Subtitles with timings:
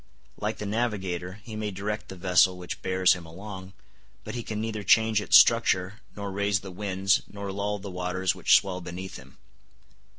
[0.39, 3.73] Like the navigator, he may direct the vessel which bears him along,
[4.23, 8.33] but he can neither change its structure, nor raise the winds, nor lull the waters
[8.33, 9.37] which swell beneath him.